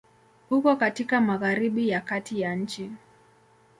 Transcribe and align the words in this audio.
Uko 0.49 0.75
katika 0.75 1.21
Magharibi 1.21 1.89
ya 1.89 2.01
Kati 2.01 2.41
ya 2.41 2.55
nchi. 2.55 2.91